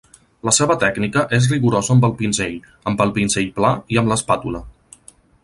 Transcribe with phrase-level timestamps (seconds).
[0.47, 2.57] La seva tècnica és rigorosa amb el pinzell,
[2.93, 4.65] amb el pinzell pla i amb l'espàtula.